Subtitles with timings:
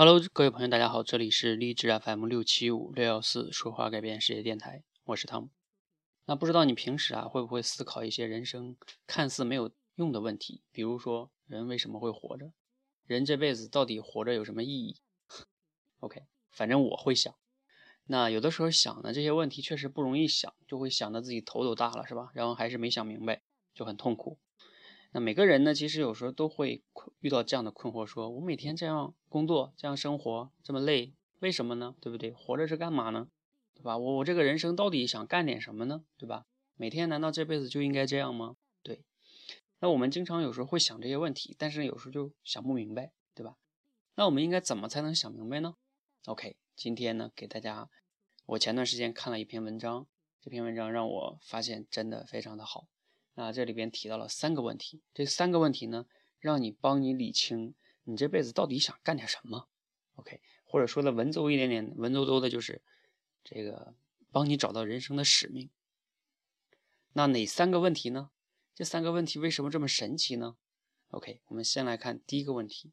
[0.00, 5.48] Hello，各位朋友，大家好，这里是励志 FM 六七五六幺四说话改变世界电台，我是汤姆。
[6.24, 8.76] 那不知道你平时啊会不会思考一些人生
[9.08, 12.52] 看似没有用的问题，比如说人为什么会活着，
[13.06, 14.98] 人这辈子到底活着有什么意义
[15.98, 16.22] ？OK，
[16.52, 17.34] 反正我会想。
[18.04, 22.30] 那有的时候想呢这些问题确实不容易想，就会想的自己头都大了，是吧？
[22.34, 23.42] 然后还是没想明白，
[23.74, 24.38] 就很痛苦。
[25.10, 31.94] 那每个人呢，其实有时候都会困遇到这样的困惑：说我每天这样工作，这样生活，这么累，为什么呢？
[32.00, 32.32] 对不对？
[32.32, 33.28] 活着是干嘛呢？
[33.74, 33.96] 对吧？
[33.96, 36.04] 我我这个人生到底想干点什么呢？
[36.18, 36.44] 对吧？
[36.76, 38.56] 每天难道这辈子就应该这样吗？
[38.82, 39.02] 对。
[39.80, 43.56] 那我们经常有时候会想这些问题，但是有时候就想不明白，对吧？
[44.16, 45.74] 那我们应该怎么才能想明白呢
[46.26, 47.88] ？OK，今天呢，给大家，
[48.44, 50.06] 我前段时间看了一篇文章，
[50.42, 52.88] 这篇文章让我发现真的非常的好。
[53.38, 56.06] 那这里边提到了三个问题，这三个问题呢，
[56.40, 59.68] 让你帮你理清你这辈子到底想干点什么
[60.16, 62.82] ，OK，或者说的文绉一点点，文绉绉的，就是
[63.44, 63.94] 这个
[64.32, 65.70] 帮你找到人生的使命。
[67.12, 68.30] 那哪三个问题呢？
[68.74, 70.56] 这三个问题为什么这么神奇呢
[71.10, 72.90] ？OK，我们先来看第一个问题。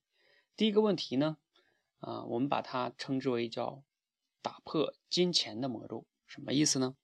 [0.55, 1.37] 第一个问题呢，
[2.01, 3.83] 啊，我们把它称之为叫
[4.43, 6.95] 打破金钱的魔咒，什么意思呢？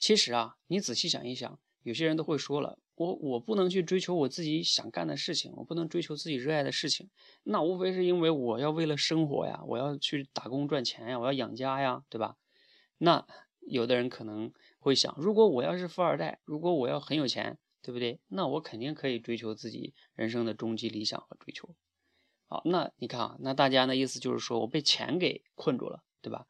[0.00, 1.60] 其实啊，你仔细想一想。
[1.84, 7.08] 有些人都会说了，我我不能去追求我自己想干的事情，我不能追求自己热爱的事情，
[7.44, 12.36] 那无非是因为我要为了生活呀，我要去打工赚钱呀，我要养家呀，对吧？
[12.98, 13.26] 那
[13.60, 18.20] 有的人可能会想，如果我要是富二代，如果我要很有钱，对不对？
[18.28, 21.74] 那我肯定可以追求自己人生的终极理想和追求。
[22.46, 26.46] 好，那你看啊，那大家的意思就是说我被钱给困住了，对吧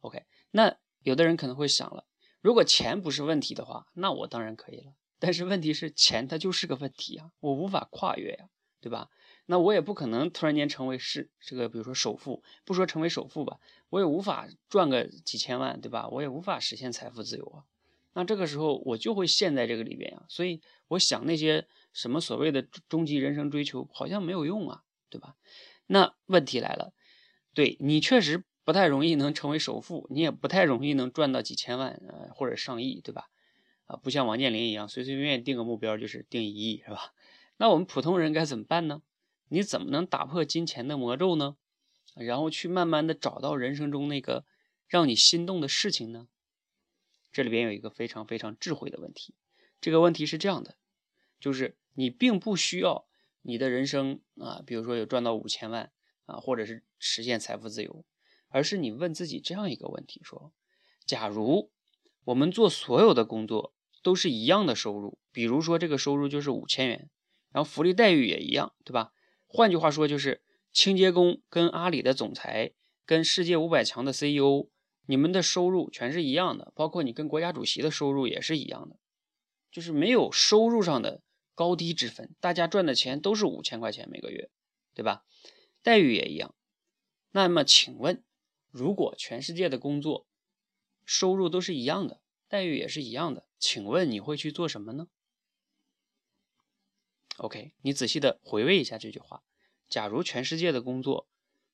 [0.00, 2.04] ？OK，那有的人可能会想了。
[2.40, 4.94] 如果钱不是问题的话，那我当然可以了。
[5.18, 8.48] 但是问题是，钱它就是个问题啊，我无法跨越呀，
[8.80, 9.08] 对吧？
[9.46, 16.08] 那我也不可能突然间成为是这个，比如说首富，不说成为首富吧，我也无法赚个几千万，对吧？
[16.08, 17.64] 我也无法实现财富自由啊。
[18.12, 20.24] 那这个时候我就会陷在这个里边呀。
[20.28, 25.34] 所以我想那些什么所谓的终极人生追求，好像没有用啊，对吧？
[25.86, 26.92] 那问题来了，
[27.54, 28.44] 对你确实。
[28.66, 33.30] 不太容易能成为首富，你也不太容易能赚到几千万，呃，或者上亿，对吧？
[33.84, 37.14] 啊，不像王健林一样，随随便便定个目标就是定一亿，是吧？
[37.58, 39.02] 那我们普通人该怎么办呢？
[39.50, 41.56] 你怎么能打破金钱的魔咒呢？
[42.16, 44.44] 然后去慢慢的找到人生中那个
[44.88, 46.26] 让你心动的事情呢？
[47.30, 49.36] 这里边有一个非常非常智慧的问题，
[49.80, 50.74] 这个问题是这样的，
[51.38, 53.06] 就是你并不需要
[53.42, 55.92] 你的人生啊，比如说有赚到五千万
[56.24, 58.04] 啊，或者是实现财富自由。
[58.48, 60.52] 而是你问自己这样一个问题：说，
[61.04, 61.70] 假如
[62.24, 67.10] 我们做所有的工作都是一样的收入，比如说这个收入就是五千元，
[67.50, 69.12] 然后福利待遇也一样，对吧？
[69.46, 70.42] 换句话说，就是
[70.72, 72.72] 清洁工跟阿里的总裁
[73.04, 74.68] 跟世界五百强的 CEO，
[75.06, 78.98] 你们的收入全是一样的，包括你跟国家主席的收入也是一样的，
[79.70, 81.22] 就是没有收入上的
[81.54, 84.50] 高低之分，大家赚的钱都是五千块钱每个月，
[84.94, 85.24] 对吧？
[85.82, 86.54] 待遇也一样。
[87.30, 88.24] 那么，请问？
[88.76, 90.26] 如果全世界的工作
[91.06, 95.08] 收入都是一样的，待遇也是一样的，请问你会去做什么呢
[97.38, 99.42] ？OK，你仔细的回味一下这句话：
[99.88, 101.26] 假如全世界的工作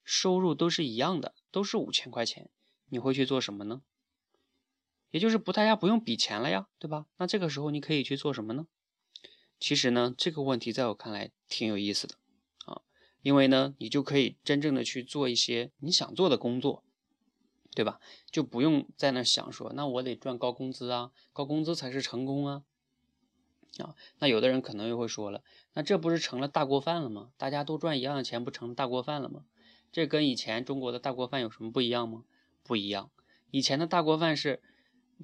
[0.05, 2.49] 收入都是一样的，都是五千块钱，
[2.87, 3.83] 你会去做什么呢？
[5.11, 7.07] 也就是不，大家不用比钱了呀，对吧？
[7.17, 8.69] 那这个时候你可以去做什么呢？
[9.59, 12.15] 其实呢，这个问题在我看来挺有意思的
[12.67, 12.83] 啊，
[13.23, 16.85] 因为呢，你就可以真正的去做一些你想做的工作。
[17.75, 18.01] 对吧？
[18.31, 22.63] 就不用在那想说，那我得赚高工资啊，高工资才是成功啊。
[23.79, 27.31] 啊，那有的人可能又会说了，那这不是成了大锅饭了吗？
[27.39, 29.45] 大家都赚一样的钱，不成大锅饭了吗？
[29.91, 32.25] 这跟以前中国的大锅饭有什么不一样吗？
[32.63, 33.11] 不一样。
[33.51, 34.61] 以前的大锅饭是，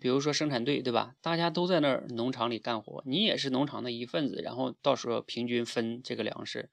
[0.00, 1.14] 比如说生产队，对吧？
[1.20, 6.70] 大家都在那儿农场里干活，你也是农场的一份子，然后到时候平均分这个粮食。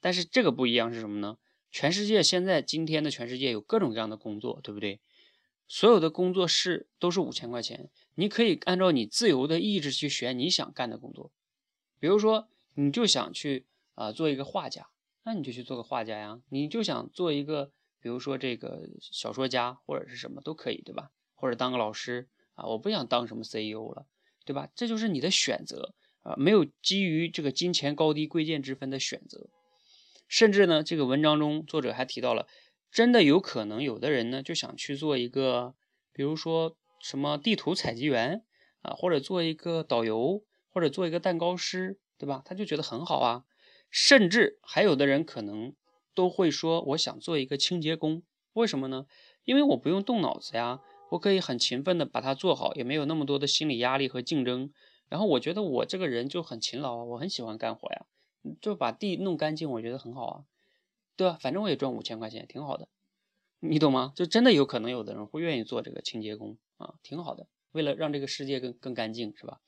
[0.00, 1.36] 但是这个不一样是什么呢？
[1.72, 5.00] 全世界现在今天的全世界有各种各样的工作，对不对？
[5.66, 11.32] 所有的工作室都是五千块钱，你可以按照你自由的意志去选你想干的工作。
[11.98, 13.64] 比如说，你就想去
[13.94, 14.88] 啊做一个画家，
[15.24, 16.42] 那你就去做个画家呀。
[16.50, 21.10] 你就想做一个，比如说这个小说家或者是什么都可以，对吧？
[21.34, 24.06] 或者当个老师啊，我不想当什么 CEO 了，
[24.44, 24.68] 对吧？
[24.74, 29.48] 这就是你的选择啊，没有基于这个金钱高低贵贱之分的选择。
[30.32, 32.46] 甚至呢，这个文章中作者还提到了，
[32.90, 35.74] 真的有可能有的人呢就想去做一个，
[36.10, 38.42] 比如说什么地图采集员
[38.80, 42.40] 啊，或者做一个导游，或者做一个蛋糕师，对吧？
[42.46, 43.44] 他就觉得很好啊。
[43.90, 45.74] 甚至还有的人可能
[46.14, 48.22] 都会说我想做一个清洁工，
[48.54, 49.04] 为什么呢？
[49.44, 50.80] 因为我不用动脑子呀，
[51.10, 54.72] 我可以很勤奋的把它做好，也没有那么多的心理压力和竞争。
[55.10, 58.06] 然后我觉得我这个人就很勤劳啊，我很喜欢干活呀，
[58.60, 60.44] 就把地弄干净，我觉得很好啊，
[61.16, 61.38] 对吧？
[61.40, 62.88] 反正我也赚五千块钱，挺好的，
[63.60, 64.12] 你懂吗？
[64.16, 69.60] 就真的有可能有的人会愿意做这个清洁工啊，挺好的，为了让这个世界更更干净，是吧？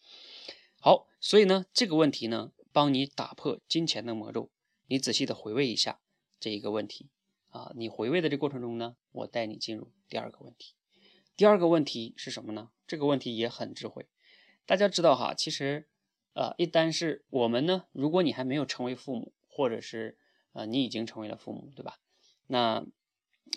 [0.80, 4.50] 好，所以呢，这个问题呢，帮你打破金钱的魔咒。
[4.86, 6.00] 你仔细的回味一下
[6.38, 7.08] 这一个问题
[7.48, 10.74] 啊，你回味的这过程中呢，我带你进入第二个问题。
[11.36, 12.70] 第二个问题是什么呢？
[12.86, 14.06] 这个问题也很智慧。
[14.66, 15.88] 大家知道哈，其实，
[16.34, 20.18] 呃，一旦是我们呢，如果你还没有成为父母，或者是
[20.52, 21.98] 呃你已经成为了父母，对吧？
[22.46, 22.84] 那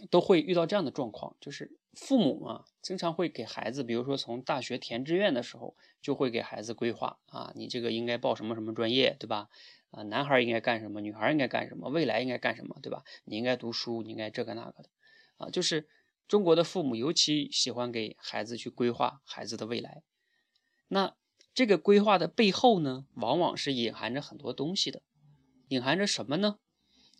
[0.10, 9.50] 都会遇到这样的状况，就是父母嘛，经常会给孩子，比如说从大学填志愿的时候，就会给孩子规划啊，你这个应该报什么什么专业，对吧？
[9.90, 13.04] 啊，男孩应该干什么，女孩应该干什么，未来应该干什么，对吧？
[13.24, 14.90] 你应该读书，你应该这个那个的，
[15.38, 15.88] 啊，就是
[16.28, 20.04] 中国的父母尤其喜欢给孩子去规划孩子的未来。
[20.90, 21.16] 那
[21.58, 25.02] 这个规划的背后呢，往往是隐含着很多东西的，
[25.70, 26.60] 隐含着什么呢？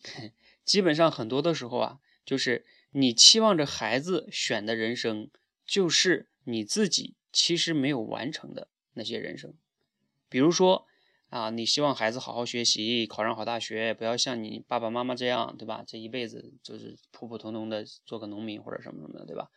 [0.64, 5.32] 基本上很多的时候啊，就是你期望着孩子选的人生，
[5.66, 9.56] 就是你自己其实没有完成的那些人生。
[10.30, 10.86] 比如说
[11.30, 15.84] 啊，你希望孩子好好学习，考上好大学，不要像你爸爸妈妈这样，对吧？
[15.88, 19.50] 这一辈子就是普普通通的做个农民或者什么什么的，对吧？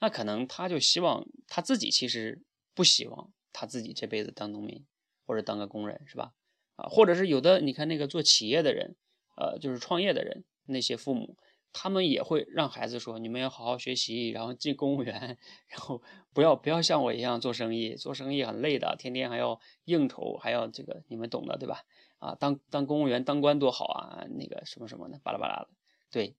[0.00, 2.42] 那可能他就希望他自己其实
[2.74, 3.32] 不希望。
[3.52, 4.84] 他自己这辈子当农民，
[5.26, 6.32] 或者当个工人，是吧？
[6.76, 8.94] 啊，或者是有的，你看那个做企业的人，
[9.36, 11.36] 呃，就是创业的人，那些父母，
[11.72, 15.36] 他们也会让孩子说，你们要好好学习，然后进公务员，
[15.66, 16.00] 然后
[16.32, 21.82] 不要不要像我一样做生意，做生意很累的，天天还要应酬，还要这个，你们懂的，对吧？
[22.18, 25.68] 啊，当当公务员当官多好啊，那个什么什么的，巴拉巴拉的，
[26.12, 26.36] 对，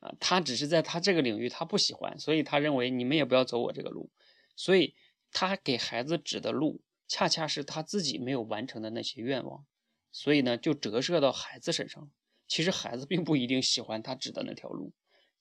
[0.00, 4.10] 啊，他只是在他这个领域他不喜欢，所以他认为你们也不要走我这个路，
[4.56, 4.94] 所以。
[5.38, 9.66] 他给孩子指的路，恰恰是他自己没有完成的那些愿望，
[10.10, 12.10] 所以呢，就折射到孩子身上。
[12.48, 14.94] 其实孩子并不一定喜欢他指的那条路，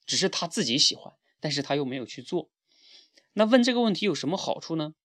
[0.05, 2.51] 只是他自己喜欢，但是他又没有去做。
[3.31, 4.95] 那问这个问题有什么好处呢？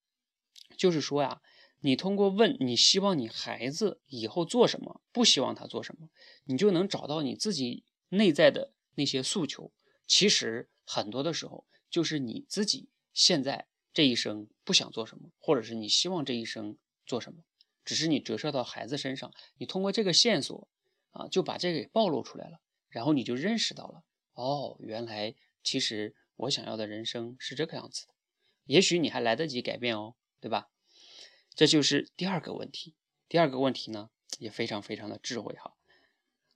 [0.77, 1.41] 就是说呀，
[1.79, 6.09] 你通过问你希望你孩子以后做什么，不希望他做什么，
[6.47, 9.73] 你就能找到你自己内在的那些诉求。
[10.09, 13.70] 其实很多的时候，就是你自己现在。
[13.93, 17.43] 这一生不想做什么，或者是你希望这一生做什么，
[17.85, 20.69] 只是你折射到孩子身上，你通过这个线索
[21.11, 24.05] 啊，就把这个给暴露出来了，然后你就认识到了，
[24.35, 28.15] 哦，原来其实我想要的人生是这个样子的，
[28.65, 30.71] 也许你还来得及改变哦，对吧？
[31.55, 32.95] 这就是第二个问题。
[33.29, 35.75] 第二个问题呢，也非常非常的智慧哈。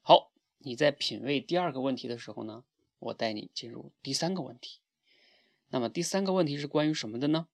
[0.01, 2.65] 好，你在品味第二个问题的时候呢，
[3.01, 4.81] 我带你进入第三个问题。
[5.75, 7.49] 那么第三个问题是关于什么的呢？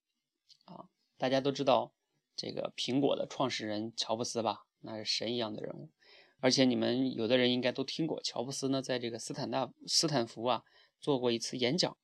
[0.67, 1.94] 啊，大家都知道
[2.37, 4.67] 这个苹果的创始人乔布斯吧？
[4.81, 5.88] 那是神一样的人物，
[6.38, 10.64] 而且你们有的人应该都听过，乔布斯呢在这个斯坦大斯坦福啊
[11.00, 11.96] 做过一次演讲，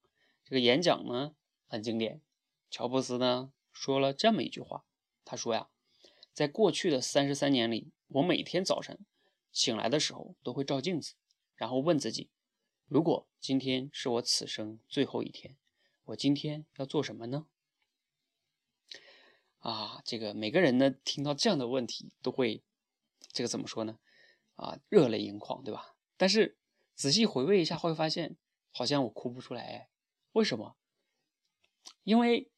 [0.42, 1.36] 这个演讲呢
[1.66, 2.22] 很经典。
[2.70, 4.86] 乔布斯呢说了这么一句话，
[5.22, 5.68] 他说呀，
[6.32, 8.98] 在过去的三十三年里，我每天早晨
[9.52, 11.12] 醒来的时候都会照镜子，
[11.56, 12.30] 然后问自己，
[12.86, 15.58] 如果今天是我此生最后一天。
[16.06, 17.46] 我今天要做什么呢？
[19.58, 22.62] 啊，这个每个人呢，听到这样的问题都会，
[23.32, 23.98] 这个怎么说呢？
[24.54, 25.96] 啊，热泪盈眶，对吧？
[26.16, 26.56] 但是
[26.94, 28.36] 仔细回味一下，会发现
[28.70, 29.88] 好像我哭不出来。
[30.30, 30.76] 为什么？
[32.04, 32.52] 因为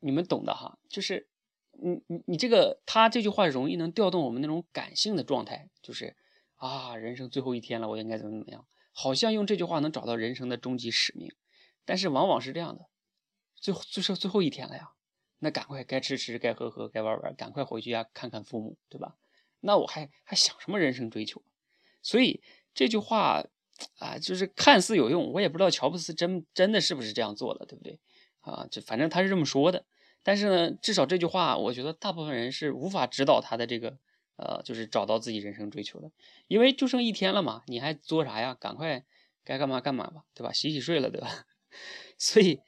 [0.00, 1.30] 你们懂的哈，就是
[1.72, 6.18] 你你你这个他这句话容易能调动我们那种感性的状态，就是
[6.56, 8.68] 啊，人生最后一天了，我应该怎么怎么样？
[8.92, 11.34] 好像用这句话能找到人生的终极使命，
[11.86, 12.89] 但是往往是这样的。
[13.60, 14.90] 最后，最剩最后一天了呀，
[15.38, 19.16] 那赶快该吃吃，该喝喝，该玩玩，赶快回去呀，看看父母，对吧？
[19.60, 21.42] 那我还还想什么人生追求？
[22.02, 23.44] 所以这句话
[23.98, 28.00] 啊，就是看似有用，我也不知道乔布斯真真的是不是这样做的，对不对？
[28.40, 29.84] 啊，就反正他是这么说的。
[30.22, 33.98] 但是呢，至少这句话，我觉得大部分人是无法指导他的这个，
[34.36, 36.10] 呃，就是找到自己人生追求的，
[36.46, 38.54] 因为就剩一天了嘛，你还作啥呀？
[38.58, 39.04] 赶快
[39.44, 40.52] 该干嘛干嘛吧，对吧？
[40.52, 41.44] 洗洗睡了，对吧？
[42.16, 42.60] 所以。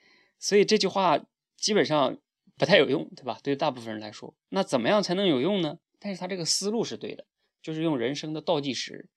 [0.42, 1.24] 所以这句话
[1.56, 2.18] 基本上
[2.58, 3.38] 不太有用，对吧？
[3.44, 5.78] 对大部分人来说，那怎么样才能有用呢？
[6.00, 7.24] 但是他这个思路是对的，
[7.62, 9.08] 就是用人生的倒计时。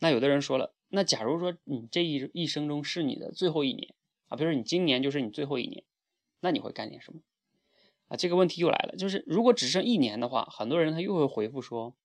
[0.00, 3.94] 那有的人说了，那假如说你这一一生中是你的最后一年
[4.28, 5.84] 啊，比如说你今年就是你最后一年，
[6.40, 7.20] 那你会干点什么？
[8.08, 11.96] 啊，这个问题又来了，就是如果只剩一年的话，很多人他又会回复说，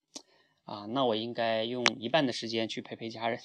[0.64, 3.42] 啊，那我应该用一半的时间去陪陪家人，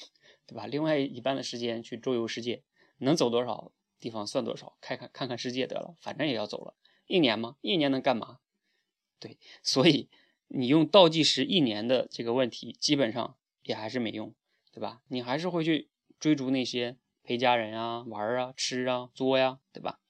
[0.46, 0.68] 对吧？
[0.68, 2.62] 另外一半的时间去周游世界，
[2.98, 3.72] 能走多少
[4.04, 6.74] 地方算多少，看看看看世界得了，反正也要走了。
[7.06, 7.56] 一年吗？
[7.62, 8.38] 一年能干嘛？
[9.18, 10.10] 对，所以
[10.48, 14.34] 你用倒计时一年的这个问题，基本上也还是没用，
[14.72, 15.00] 对吧？
[15.08, 15.88] 你还是会去
[16.20, 20.00] 追逐那些陪家人啊、玩啊、吃啊、作呀，对吧？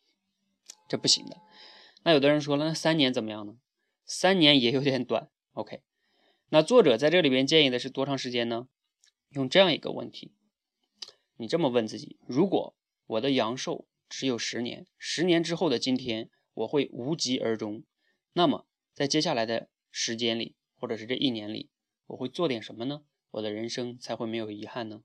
[0.89, 1.41] 这不行的。
[2.03, 3.59] 那有的人说了，那三年怎么样呢？
[4.05, 5.31] 三年也有点短。
[5.53, 5.83] OK，
[6.49, 8.67] 那作者在这里边建议的是多长时间呢？
[9.29, 10.33] 用这样一个问题，
[11.37, 12.75] 你这么问自己：如果
[13.07, 17.85] 我的阳寿只有十年，十年之后的今天我会无疾而终，
[18.33, 21.71] 那么在接下来的时间里，或者是这一年里，
[22.07, 23.03] 我会做点什么呢？
[23.33, 25.03] 我的人生才会没有遗憾呢？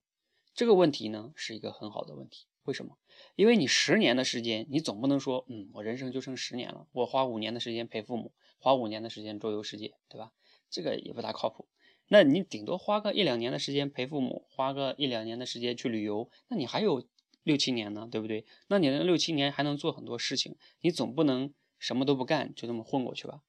[0.54, 2.46] 这个问题呢，是一个很好的问题。
[2.64, 2.98] 为什么？
[3.36, 10.32] 因为你十年的时间，你总不能说，嗯，我人生就剩十年了，我花五年的时间陪父母，花五年的时间周游世界，对吧？
[10.70, 11.68] 这个也不大靠谱。
[12.08, 17.08] 那你顶多花个一两年的时间陪父母，花个一两年的时间去旅游，那你还有
[17.50, 18.46] 六七年呢，对不对？
[18.68, 23.42] 那你那六七年还能做很多事情，你总不能什么都不干就这么混过去吧？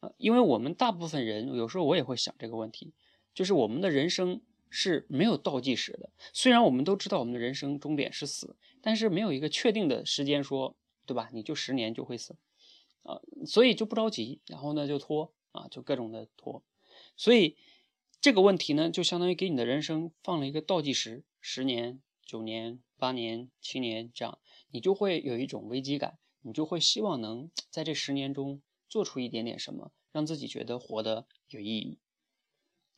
[0.00, 2.94] 啊，因为我们大部分人有时候我也会想这个问题，
[3.34, 6.10] 就是我们的人生是没有倒计时的。
[6.32, 11.28] 虽然我们都知道我们的人生终点是死，但是没有一个确定的时间说，对吧？
[11.34, 12.34] 你就十年就会死
[13.02, 16.62] 啊，所以就不着急，然后呢就拖啊，就各种的拖，
[17.14, 17.56] 所以。
[18.20, 24.38] 这个问题呢，就相当于给你的人生放了一个倒计时，十年、九年、八年、七年这样，
[24.70, 31.98] 你就会有一种危机感，你就会希望能 在这十年中做出一点点什么，让自己觉得活得有意义。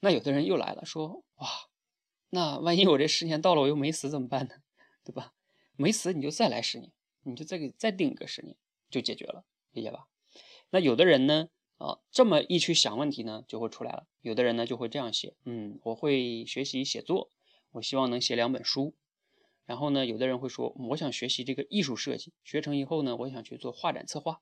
[0.01, 1.47] 那有的人又来了，说哇，
[2.31, 4.55] 那万一我这十年到了，我又没死怎么办呢？
[5.05, 5.35] 对吧？
[5.77, 6.91] 没死你就再来十年，
[7.23, 8.57] 你就再给再定一个十年，
[8.91, 10.09] 就解决了，理解吧？
[10.71, 11.49] 那有的人呢？
[11.79, 14.07] 啊，这么一去想问题呢，就会出来了。
[14.21, 17.31] 有的人呢就会这样写，嗯，我会学习写作，
[17.71, 18.95] 我希望能写两本书。
[19.71, 24.41] 然后呢，有的人会说，我想学习这个艺术设计，学成以后呢，我想去做画展策划。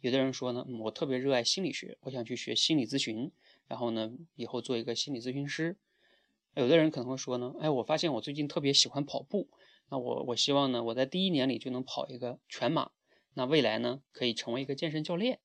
[0.00, 3.30] 有的人说呢，我特别热爱心理学，我想去学心理咨询，
[3.68, 5.76] 然后呢，以后做一个心理咨询师。
[6.54, 9.50] 有的人可能会说呢，哎，我发现我最近特别喜欢跑步，
[9.90, 12.92] 那我我希望呢，我在第一年里就能跑一个全马，
[13.34, 15.38] 那未来呢，可以成为一个健身教练。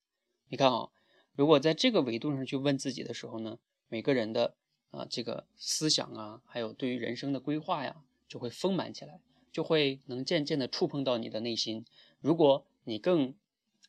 [0.48, 0.88] 你看啊。
[1.36, 4.56] 如果在这个维度上去问自己的时候呢，每个人的
[4.90, 9.20] 啊这个思想啊，还有对于人生的规划呀，就会丰满起来，
[9.52, 11.86] 就会能渐渐的触碰到你的内心。
[12.20, 13.36] 如果你更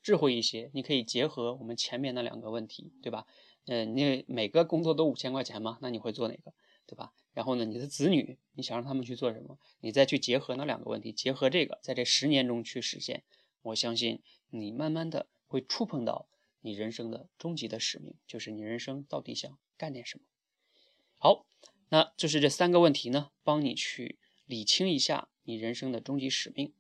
[0.03, 3.27] 智慧一些，你可以结合我们前面那两个问题，对吧？
[3.67, 6.53] 嗯，你每个工作都五千块钱嘛，那你会做哪个，
[6.87, 7.13] 对吧？
[7.35, 9.59] 然后呢，你的子女，你想让他们去做什么？
[9.81, 13.23] 你再去结合那两个问题，结合这个，在这十年中去实现，
[13.63, 16.27] 我相信你慢慢的会触碰到。
[16.61, 20.25] 你人生的终极的使命，就是你人生到底想干点什么？
[21.17, 21.47] 好，
[21.91, 24.19] 那就是这三个问题呢，帮你去
[24.49, 26.73] 理清一下你人生的终极使命。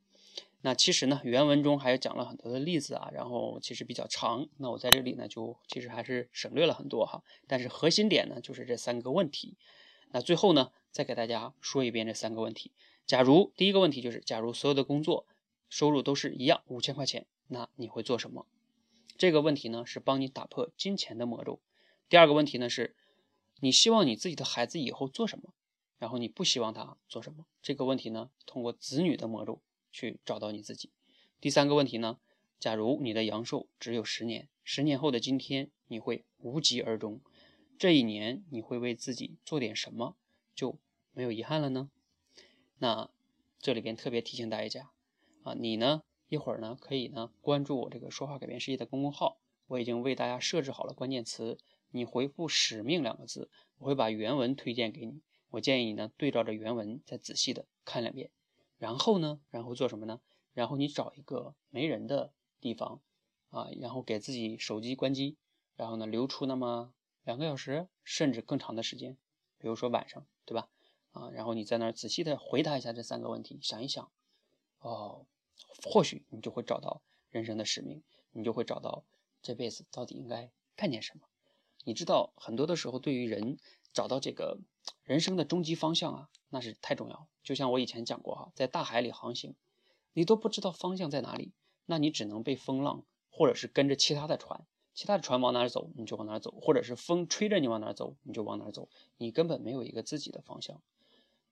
[0.63, 7.23] 那其实呢，原文中还有讲了很多的例子啊，然后其实比较长，那我在这里呢，就其实还是省略了很多哈。
[7.47, 9.57] 但是核心点呢，就是这三个问题。
[10.11, 12.73] 那最后呢，再给大家说一遍这三个问题。
[13.07, 15.27] 假如第一个问题就是，假如所有的工作
[15.69, 18.47] 收入都是一样，五千块钱，那你会做什么？
[19.17, 21.61] 这个问题呢，是帮你打破金钱的魔咒。
[22.09, 22.97] 第二个问题呢，是
[23.61, 25.53] 你希望你自己的孩子以后做什么，
[25.99, 27.47] 然后你不希望他做什么。
[27.61, 30.91] 这个问题呢，通过子女的魔咒去找到你自己。
[31.41, 32.19] 第三个问题呢，
[32.59, 37.21] 假如你的阳寿只有十年，十年后的今天你会无疾而终，
[37.79, 40.17] 这一年你会为自己做点什么，
[40.55, 40.79] 就
[41.13, 41.91] 没有遗憾了呢？
[42.79, 43.11] 那
[43.59, 44.91] 这里边特别提醒大家
[45.43, 46.03] 啊，你呢？
[46.29, 51.57] 一会儿呢，可以呢关注我这个说话改变世界的公众号，我已经为大家设置好了关键词，
[51.91, 55.23] 你回复“使命”两个字，我会把原文推荐给你。
[55.51, 58.31] 我建议你呢对照着原文再仔细的看两遍，
[58.79, 60.21] 然后呢，然后做什么呢？
[60.53, 63.01] 然后你找一个没人的地方
[63.51, 65.37] 啊，然后给自己手机关机，
[65.77, 66.93] 然后呢留出那么
[67.25, 69.17] 两个小时甚至更长的时间，
[69.59, 70.69] 比如说晚上，对吧？
[71.13, 74.11] 啊，然后你在那儿仔细的回答一下这三个问题，想一想，
[74.81, 75.27] 哦。
[75.83, 79.05] 或许你就会找到人生的使命，你就会找到
[79.43, 81.27] 这辈子到底应该干点什么。
[81.83, 83.59] 你知道，很多的时候，对于人
[83.99, 84.61] 找到这个
[85.03, 87.27] 人生的终极方向啊，那是太重要了。
[87.43, 89.57] 就像我以前讲过哈，在大海里航行，
[90.13, 91.51] 你都不知道方向在哪里，
[91.85, 94.65] 那你只能被风浪，或者是跟着其他的船，
[94.95, 100.81] 其他的船往哪走你就往哪走，或者是风吹着你往哪走你就往哪走，你根本没有一个自己的方向。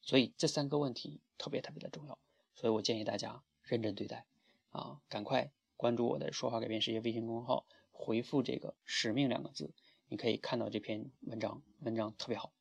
[0.00, 2.16] 所以这三个问题特别特别的重要。
[2.54, 3.42] 所以我建议大家。
[3.64, 4.24] 认真对待，
[4.70, 9.72] 啊，赶快关注我的“说话改变世界”微信公众号，回复这个“使命”两个字，
[10.08, 12.52] 你可以看到这篇文章，文章特别好。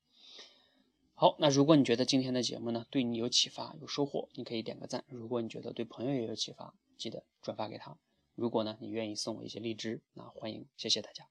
[1.14, 7.98] 好，那如果你觉得今天的节目呢对你有启发、有收获，你可以点个赞；如果你觉得对朋友也有启发，记得转发给他。
[8.36, 11.28] 如果呢你愿意送我一些荔枝，那欢迎，谢谢大家。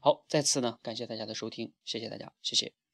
[0.00, 2.85] 好，再次呢感谢大家的收听，谢谢大家，谢谢。